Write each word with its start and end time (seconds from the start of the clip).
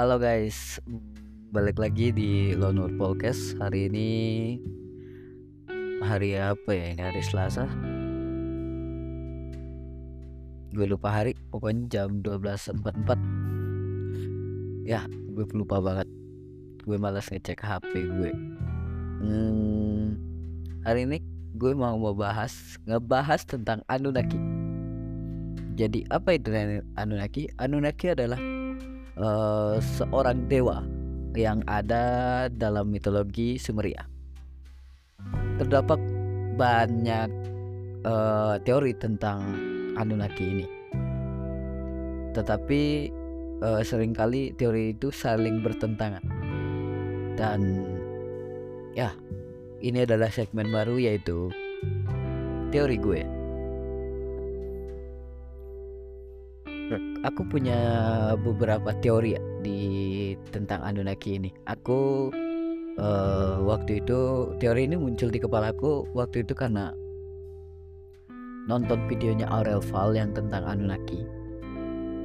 Halo 0.00 0.16
guys, 0.16 0.80
balik 1.52 1.76
lagi 1.76 2.08
di 2.08 2.56
Lonur 2.56 2.88
Podcast. 2.96 3.52
Hari 3.60 3.92
ini 3.92 4.08
hari 6.00 6.40
apa 6.40 6.72
ya 6.72 6.96
ini? 6.96 7.04
Hari 7.04 7.20
Selasa. 7.20 7.68
Gue 10.72 10.88
lupa 10.88 11.12
hari, 11.12 11.36
pokoknya 11.52 11.84
jam 11.92 12.24
12.44 12.24 14.88
Ya, 14.88 15.04
gue 15.36 15.44
lupa 15.52 15.84
banget. 15.84 16.08
Gue 16.88 16.96
malas 16.96 17.28
ngecek 17.28 17.60
HP 17.60 18.00
gue. 18.00 18.32
Hmm, 19.20 20.16
Hari 20.80 21.12
ini 21.12 21.20
gue 21.60 21.76
mau 21.76 22.00
membahas, 22.00 22.80
ngebahas 22.88 23.44
tentang 23.44 23.84
Anunnaki. 23.84 24.40
Jadi 25.76 26.08
apa 26.08 26.40
itu 26.40 26.56
Anunnaki? 26.96 27.52
Anunnaki 27.60 28.16
adalah 28.16 28.40
uh, 29.20 29.76
seorang 29.78 30.48
dewa 30.48 30.82
yang 31.36 31.62
ada 31.68 32.48
dalam 32.50 32.90
mitologi 32.90 33.60
Sumeria. 33.60 34.08
Terdapat 35.60 36.00
banyak 36.56 37.30
uh, 38.08 38.56
teori 38.64 38.96
tentang 38.96 39.44
Anunnaki 40.00 40.44
ini, 40.48 40.66
tetapi 42.32 43.12
uh, 43.60 43.84
sering 43.84 44.16
kali 44.16 44.56
teori 44.56 44.96
itu 44.96 45.12
saling 45.12 45.60
bertentangan. 45.60 46.24
Dan 47.36 47.84
ya, 48.96 49.12
ini 49.84 50.04
adalah 50.04 50.32
segmen 50.32 50.72
baru 50.72 50.96
yaitu 50.96 51.52
teori 52.72 52.96
gue. 52.96 53.39
Aku 57.22 57.46
punya 57.46 57.78
beberapa 58.40 58.90
teori 58.98 59.36
ya 59.36 59.42
di 59.62 59.80
tentang 60.50 60.82
Anunnaki 60.82 61.36
ini. 61.36 61.50
Aku 61.68 62.30
uh, 62.98 63.56
waktu 63.62 64.02
itu 64.02 64.50
teori 64.58 64.88
ini 64.88 64.96
muncul 64.98 65.28
di 65.30 65.38
kepalaku 65.38 66.08
waktu 66.16 66.42
itu 66.42 66.56
karena 66.56 66.90
nonton 68.66 69.06
videonya 69.06 69.46
Aurel 69.50 69.82
Val 69.92 70.16
yang 70.16 70.34
tentang 70.34 70.66
Anunnaki. 70.66 71.22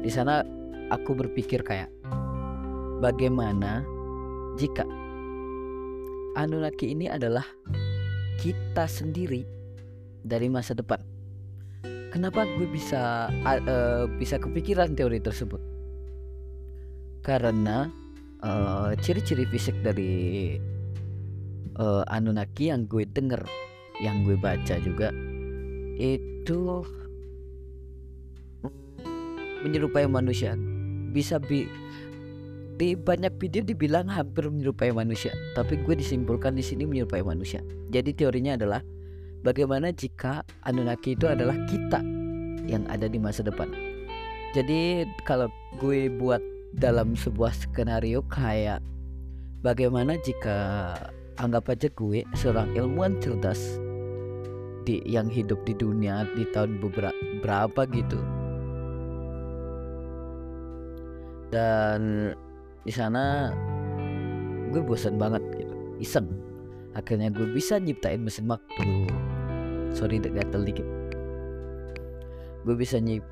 Di 0.00 0.10
sana 0.12 0.44
aku 0.90 1.12
berpikir 1.12 1.60
kayak 1.62 1.88
bagaimana 3.04 3.84
jika 4.58 4.84
Anunnaki 6.36 6.92
ini 6.92 7.10
adalah 7.10 7.44
kita 8.40 8.88
sendiri 8.88 9.44
dari 10.24 10.48
masa 10.48 10.72
depan 10.72 11.19
Kenapa 12.10 12.42
gue 12.58 12.66
bisa 12.66 13.30
uh, 13.30 14.10
bisa 14.18 14.36
kepikiran 14.42 14.98
teori 14.98 15.22
tersebut? 15.22 15.62
Karena 17.22 17.86
uh, 18.42 18.90
ciri-ciri 18.98 19.46
fisik 19.46 19.78
dari 19.86 20.58
uh, 21.78 22.02
Anunnaki 22.10 22.74
yang 22.74 22.90
gue 22.90 23.06
denger, 23.06 23.46
yang 24.02 24.26
gue 24.26 24.34
baca 24.34 24.74
juga 24.82 25.14
itu 26.02 26.82
menyerupai 29.62 30.10
manusia. 30.10 30.58
Bisa 31.14 31.38
bi 31.38 31.70
di 32.80 32.96
banyak 32.96 33.36
video 33.36 33.60
dibilang 33.62 34.08
hampir 34.08 34.48
menyerupai 34.48 34.90
manusia, 34.90 35.30
tapi 35.52 35.78
gue 35.78 35.94
disimpulkan 35.94 36.58
di 36.58 36.64
sini 36.64 36.88
menyerupai 36.88 37.22
manusia. 37.22 37.60
Jadi 37.92 38.16
teorinya 38.16 38.56
adalah 38.56 38.80
bagaimana 39.40 39.92
jika 39.92 40.44
Anunnaki 40.64 41.16
itu 41.16 41.28
adalah 41.28 41.56
kita 41.68 42.00
yang 42.68 42.84
ada 42.88 43.08
di 43.08 43.16
masa 43.16 43.40
depan. 43.44 43.72
Jadi 44.52 45.06
kalau 45.24 45.48
gue 45.78 46.10
buat 46.10 46.42
dalam 46.74 47.14
sebuah 47.18 47.54
skenario 47.54 48.22
kayak 48.30 48.82
bagaimana 49.62 50.18
jika 50.22 50.94
anggap 51.38 51.70
aja 51.70 51.88
gue 51.94 52.22
seorang 52.36 52.74
ilmuwan 52.74 53.18
cerdas 53.18 53.78
di 54.84 55.02
yang 55.06 55.30
hidup 55.30 55.62
di 55.66 55.74
dunia 55.74 56.26
di 56.34 56.46
tahun 56.50 56.78
berapa 57.42 57.82
gitu. 57.94 58.18
Dan 61.50 62.30
di 62.86 62.92
sana 62.94 63.50
gue 64.70 64.82
bosan 64.82 65.18
banget 65.18 65.42
gitu, 65.58 65.74
iseng. 65.98 66.30
Akhirnya 66.94 67.30
gue 67.30 67.46
bisa 67.54 67.78
nyiptain 67.78 68.22
mesin 68.22 68.50
waktu 68.50 69.06
sorry 69.94 70.22
gatel 70.22 70.62
dikit. 70.62 70.86
Gue 72.62 72.76
bisa 72.76 73.00
nyip 73.00 73.24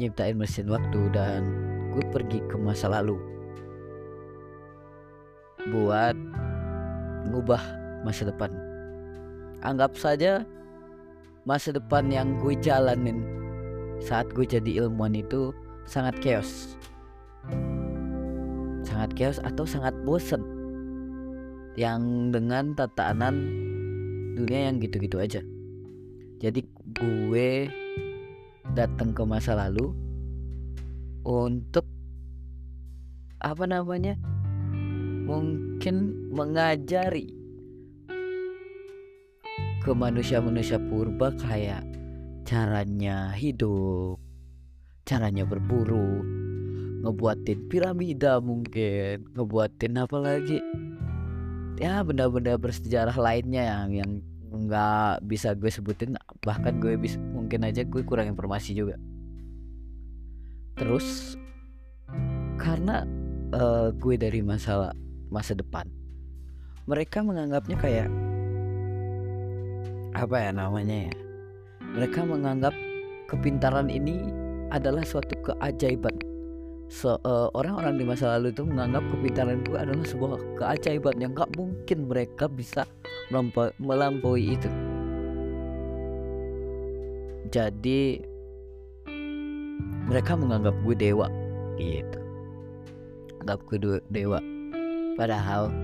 nyiptain 0.00 0.38
mesin 0.38 0.70
waktu 0.70 1.10
dan 1.12 1.44
gue 1.92 2.04
pergi 2.08 2.40
ke 2.48 2.56
masa 2.56 2.88
lalu. 2.88 3.18
Buat 5.68 6.16
ngubah 7.28 7.62
masa 8.06 8.30
depan. 8.30 8.48
Anggap 9.60 9.92
saja 9.98 10.48
masa 11.44 11.76
depan 11.76 12.08
yang 12.08 12.40
gue 12.40 12.56
jalanin 12.56 13.20
saat 14.00 14.24
gue 14.32 14.48
jadi 14.48 14.86
ilmuwan 14.86 15.12
itu 15.12 15.52
sangat 15.84 16.16
chaos. 16.24 16.78
Sangat 18.86 19.12
chaos 19.18 19.38
atau 19.44 19.68
sangat 19.68 19.92
bosen. 20.08 20.40
Yang 21.76 22.02
dengan 22.34 22.72
tatanan 22.74 23.36
dunia 24.34 24.72
yang 24.72 24.80
gitu-gitu 24.80 25.20
aja 25.20 25.44
jadi 26.40 26.60
gue 26.96 27.68
datang 28.72 29.12
ke 29.12 29.22
masa 29.28 29.52
lalu 29.54 29.92
untuk 31.22 31.84
apa 33.44 33.64
namanya 33.68 34.16
mungkin 35.28 36.28
mengajari 36.32 37.36
ke 39.80 39.90
manusia-manusia 39.92 40.80
purba 40.80 41.32
kayak 41.36 41.84
caranya 42.48 43.32
hidup 43.36 44.16
caranya 45.04 45.44
berburu 45.44 46.24
ngebuatin 47.00 47.66
piramida 47.68 48.38
mungkin 48.44 49.24
ngebuatin 49.32 49.96
apa 49.96 50.16
lagi. 50.20 50.60
Ya 51.80 52.04
benda-benda 52.04 52.60
bersejarah 52.60 53.16
lainnya 53.16 53.64
yang 53.64 53.88
yang 53.96 54.10
nggak 54.52 55.24
bisa 55.24 55.56
gue 55.56 55.72
sebutin 55.72 56.20
bahkan 56.40 56.80
gue 56.80 56.96
bisa 56.96 57.20
mungkin 57.36 57.64
aja 57.68 57.84
gue 57.84 58.02
kurang 58.04 58.32
informasi 58.32 58.72
juga 58.72 58.96
terus 60.80 61.36
karena 62.56 63.04
uh, 63.52 63.92
gue 63.92 64.14
dari 64.16 64.40
masalah 64.40 64.96
masa 65.28 65.52
depan 65.52 65.84
mereka 66.88 67.20
menganggapnya 67.20 67.76
kayak 67.76 68.08
apa 70.16 70.36
ya 70.36 70.50
namanya 70.50 71.12
ya 71.12 71.14
mereka 71.92 72.24
menganggap 72.24 72.74
kepintaran 73.28 73.92
ini 73.92 74.32
adalah 74.72 75.04
suatu 75.04 75.36
keajaiban 75.44 76.14
so, 76.90 77.20
uh, 77.22 77.46
orang-orang 77.54 78.02
di 78.02 78.04
masa 78.04 78.34
lalu 78.36 78.50
itu 78.50 78.66
menganggap 78.66 79.06
kepintaran 79.14 79.62
itu 79.62 79.72
adalah 79.78 80.04
sebuah 80.04 80.38
keajaiban 80.58 81.16
yang 81.22 81.32
gak 81.38 81.50
mungkin 81.54 82.10
mereka 82.10 82.50
bisa 82.50 82.82
melampaui 83.78 84.58
itu. 84.58 84.89
Jadi 87.50 88.22
mereka 90.06 90.38
menganggap 90.38 90.74
gue 90.86 90.94
dewa 90.94 91.26
gitu. 91.78 92.18
Anggap 93.42 93.58
gue 93.66 93.98
dewa. 94.10 94.38
Padahal 95.18 95.74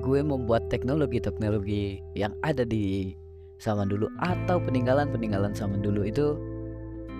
gue 0.00 0.20
membuat 0.24 0.72
teknologi-teknologi 0.72 2.00
yang 2.16 2.32
ada 2.40 2.64
di 2.64 3.12
zaman 3.60 3.88
dulu 3.88 4.08
atau 4.24 4.56
peninggalan-peninggalan 4.60 5.52
zaman 5.52 5.84
dulu 5.84 6.08
itu 6.08 6.36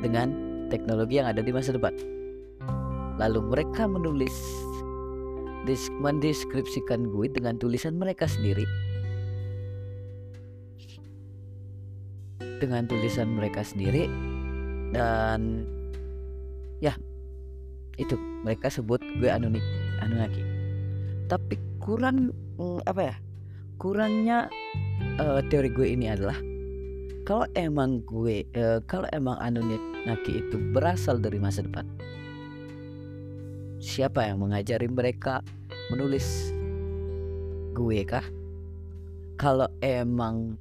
dengan 0.00 0.32
teknologi 0.72 1.20
yang 1.20 1.28
ada 1.28 1.44
di 1.44 1.52
masa 1.52 1.76
depan. 1.76 1.92
Lalu 3.20 3.40
mereka 3.52 3.84
menulis 3.84 4.32
mendeskripsikan 5.98 7.10
gue 7.10 7.26
dengan 7.26 7.58
tulisan 7.58 7.98
mereka 7.98 8.30
sendiri 8.30 8.62
dengan 12.58 12.88
tulisan 12.88 13.32
mereka 13.36 13.62
sendiri 13.62 14.08
dan 14.94 15.64
ya 16.80 16.96
itu 17.96 18.16
mereka 18.44 18.68
sebut 18.68 19.00
gue 19.20 19.28
Anunik 19.28 19.64
Anunnaki. 20.04 20.44
Tapi 21.26 21.56
kurang 21.80 22.32
mm, 22.60 22.84
apa 22.86 23.02
ya 23.12 23.16
kurangnya 23.76 24.48
uh, 25.20 25.40
teori 25.48 25.68
gue 25.72 25.86
ini 25.92 26.08
adalah 26.08 26.36
kalau 27.26 27.44
emang 27.58 28.00
gue 28.04 28.44
uh, 28.56 28.80
kalau 28.88 29.08
emang 29.12 29.36
Anunnaki 29.40 30.44
itu 30.44 30.56
berasal 30.72 31.20
dari 31.20 31.40
masa 31.40 31.64
depan 31.64 31.84
siapa 33.86 34.26
yang 34.26 34.42
mengajari 34.42 34.90
mereka 34.90 35.46
menulis 35.94 36.50
gue 37.76 38.02
kah? 38.02 38.24
Kalau 39.36 39.68
emang 39.84 40.56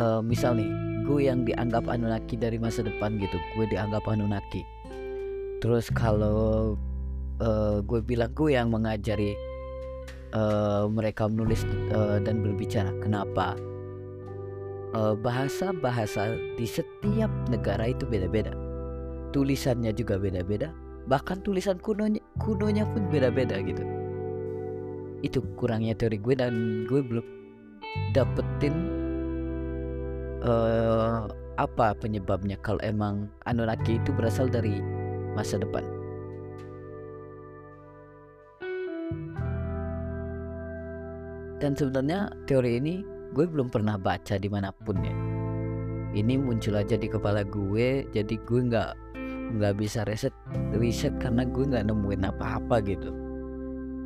uh, 0.00 0.24
misal 0.24 0.56
nih 0.56 0.91
gue 1.04 1.20
yang 1.26 1.42
dianggap 1.46 1.86
Anunnaki 1.90 2.38
dari 2.38 2.56
masa 2.56 2.86
depan 2.86 3.18
gitu. 3.18 3.38
Gue 3.58 3.66
dianggap 3.70 4.06
Anunnaki 4.06 4.62
terus 5.62 5.86
kalau 5.94 6.74
uh, 7.38 7.78
gue 7.86 8.02
bilang 8.02 8.34
gue 8.34 8.58
yang 8.58 8.74
mengajari 8.74 9.38
uh, 10.34 10.90
mereka 10.90 11.30
menulis 11.30 11.62
uh, 11.94 12.18
dan 12.18 12.42
berbicara 12.42 12.90
kenapa? 12.98 13.54
Uh, 14.92 15.16
di 16.58 16.66
setiap 16.68 17.30
negara 17.48 17.88
itu 17.88 18.04
beda-beda. 18.04 18.52
Tulisannya 19.32 19.94
juga 19.96 20.20
beda-beda. 20.20 20.74
Bahkan 21.08 21.40
tulisan 21.46 21.80
kunonya 21.80 22.20
kunonya 22.36 22.84
pun 22.84 23.08
beda-beda 23.08 23.56
gitu. 23.64 23.80
Itu 25.24 25.40
kurangnya 25.56 25.96
teori 25.96 26.18
gue 26.20 26.34
dan 26.36 26.84
gue 26.90 27.00
belum 27.00 27.24
dapetin 28.12 29.01
uh, 30.42 31.26
apa 31.56 31.94
penyebabnya 31.96 32.58
kalau 32.60 32.80
emang 32.82 33.30
Anunnaki 33.46 33.98
itu 33.98 34.10
berasal 34.12 34.50
dari 34.50 34.82
masa 35.34 35.60
depan. 35.60 35.84
Dan 41.62 41.78
sebenarnya 41.78 42.34
teori 42.50 42.82
ini 42.82 43.06
gue 43.32 43.46
belum 43.46 43.70
pernah 43.70 43.94
baca 43.94 44.34
di 44.34 44.50
mana 44.50 44.74
pun 44.74 44.98
ya. 44.98 45.14
Ini 46.12 46.36
muncul 46.36 46.76
aja 46.76 46.98
di 46.98 47.08
kepala 47.08 47.46
gue, 47.46 48.04
jadi 48.10 48.34
gue 48.36 48.60
nggak 48.68 48.90
nggak 49.52 49.74
bisa 49.78 50.02
riset 50.08 50.32
riset 50.72 51.12
karena 51.20 51.44
gue 51.44 51.64
nggak 51.68 51.84
nemuin 51.88 52.24
apa-apa 52.24 52.80
gitu 52.84 53.12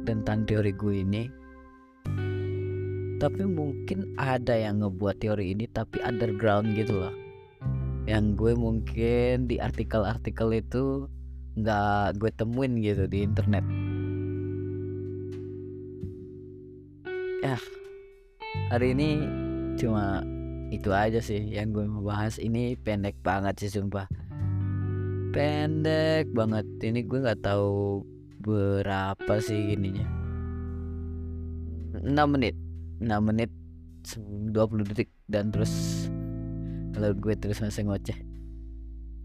tentang 0.02 0.42
teori 0.46 0.74
gue 0.74 0.94
ini 1.06 1.30
tapi 3.16 3.48
mungkin 3.48 4.12
ada 4.20 4.52
yang 4.52 4.84
ngebuat 4.84 5.24
teori 5.24 5.56
ini 5.56 5.64
tapi 5.72 6.04
underground 6.04 6.76
gitu 6.76 7.00
loh. 7.00 7.14
Yang 8.04 8.24
gue 8.38 8.52
mungkin 8.54 9.48
di 9.48 9.56
artikel-artikel 9.56 10.52
itu 10.52 11.08
nggak 11.56 12.20
gue 12.20 12.30
temuin 12.36 12.76
gitu 12.84 13.08
di 13.08 13.24
internet. 13.24 13.64
Ya 17.40 17.56
hari 18.68 18.92
ini 18.92 19.24
cuma 19.80 20.20
itu 20.68 20.90
aja 20.92 21.22
sih 21.22 21.40
yang 21.40 21.72
gue 21.72 21.88
mau 21.88 22.04
bahas. 22.04 22.36
Ini 22.36 22.76
pendek 22.84 23.16
banget 23.24 23.64
sih 23.64 23.72
sumpah. 23.72 24.04
Pendek 25.32 26.28
banget. 26.36 26.68
Ini 26.84 27.00
gue 27.08 27.18
nggak 27.24 27.40
tahu 27.40 28.04
berapa 28.44 29.34
sih 29.40 29.72
ininya. 29.72 30.04
6 32.04 32.12
menit 32.28 32.65
6 33.00 33.28
menit 33.28 33.50
20 34.14 34.54
detik 34.86 35.10
dan 35.26 35.50
terus 35.50 36.06
kalau 36.94 37.12
gue 37.12 37.34
terus 37.36 37.60
masih 37.60 37.84
ngoceh. 37.84 38.18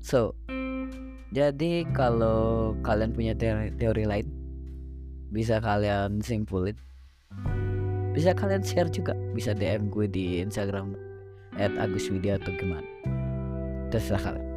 So 0.02 0.36
jadi 1.32 1.88
kalau 1.96 2.76
kalian 2.84 3.16
punya 3.16 3.32
teori, 3.38 3.72
teori 3.80 4.04
lain 4.04 4.28
bisa 5.32 5.64
kalian 5.64 6.20
simpulin. 6.20 6.76
Bisa 8.12 8.36
kalian 8.36 8.60
share 8.60 8.92
juga 8.92 9.16
bisa 9.32 9.56
DM 9.56 9.88
gue 9.88 10.04
di 10.12 10.44
Instagram 10.44 10.92
at 11.56 11.72
Agus 11.80 12.12
Widya 12.12 12.36
atau 12.36 12.52
gimana. 12.60 12.84
Terserah 13.88 14.20
kalian. 14.20 14.48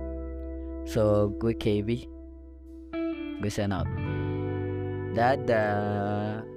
So 0.88 1.30
gue 1.38 1.54
KB 1.54 2.10
gue 3.38 3.50
sign 3.52 3.70
out. 3.70 3.86
Dadah. 5.14 6.53